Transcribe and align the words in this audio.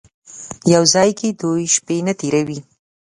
یو 0.73 0.83
ځای 0.93 1.09
کې 1.19 1.27
دوې 1.39 1.65
شپې 1.75 1.97
نه 2.07 2.13
تېروي. 2.19 2.59